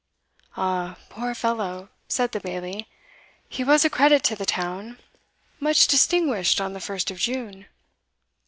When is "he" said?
3.47-3.63